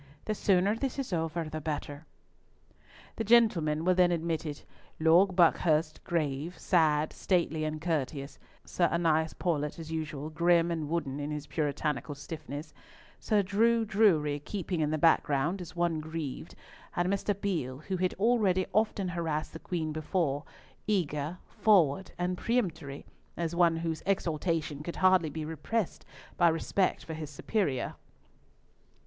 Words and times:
The 0.25 0.33
sooner 0.33 0.75
this 0.75 0.97
is 0.97 1.13
over, 1.13 1.47
the 1.47 1.61
better." 1.61 2.07
The 3.17 3.23
gentlemen 3.23 3.85
were 3.85 3.93
then 3.93 4.11
admitted: 4.11 4.63
Lord 4.99 5.35
Buckhurst 5.35 6.03
grave, 6.03 6.57
sad, 6.57 7.13
stately, 7.13 7.63
and 7.65 7.79
courteous; 7.79 8.39
Sir 8.65 8.85
Annas 8.85 9.35
Paulett, 9.35 9.77
as 9.77 9.91
usual, 9.91 10.31
grim 10.31 10.71
and 10.71 10.89
wooden 10.89 11.19
in 11.19 11.29
his 11.29 11.45
puritanical 11.45 12.15
stiffness; 12.15 12.73
Sir 13.19 13.43
Drew 13.43 13.85
Drury 13.85 14.39
keeping 14.43 14.79
in 14.79 14.89
the 14.89 14.97
background 14.97 15.61
as 15.61 15.75
one 15.75 15.99
grieved; 15.99 16.55
and 16.95 17.07
Mr. 17.07 17.39
Beale, 17.39 17.77
who 17.87 17.97
had 17.97 18.15
already 18.15 18.65
often 18.73 19.09
harassed 19.09 19.53
the 19.53 19.59
Queen 19.59 19.91
before, 19.93 20.45
eager, 20.87 21.37
forward, 21.47 22.11
and 22.17 22.39
peremptory, 22.39 23.05
as 23.37 23.53
one 23.55 23.75
whose 23.75 24.01
exultation 24.07 24.81
could 24.81 24.95
hardly 24.95 25.29
be 25.29 25.45
repressed 25.45 26.05
by 26.37 26.47
respect 26.49 27.05
for 27.05 27.13
his 27.13 27.29
superior, 27.29 27.81
Lord 27.85 27.93
Buckhurst. 27.93 28.89